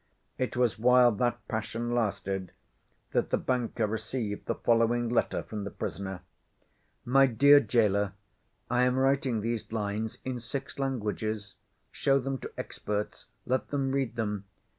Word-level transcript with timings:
It 0.39 0.57
was 0.57 0.79
while 0.79 1.11
that 1.17 1.47
passion 1.47 1.93
lasted 1.93 2.51
that 3.11 3.29
the 3.29 3.37
banker 3.37 3.85
received 3.85 4.47
the 4.47 4.55
following 4.55 5.09
letter 5.09 5.43
from 5.43 5.63
the 5.63 5.69
prisoner: 5.69 6.21
"My 7.05 7.27
dear 7.27 7.59
gaoler, 7.59 8.13
I 8.67 8.81
am 8.81 8.95
writing 8.97 9.41
these 9.41 9.71
lines 9.71 10.17
in 10.25 10.39
six 10.39 10.79
languages. 10.79 11.53
Show 11.91 12.17
them 12.17 12.39
to 12.39 12.51
experts. 12.57 13.27
Let 13.45 13.67
them 13.69 13.91
read 13.91 14.15
them. 14.15 14.45